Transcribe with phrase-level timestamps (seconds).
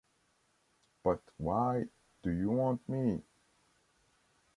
[1.03, 1.85] But why
[2.23, 3.21] do you want me?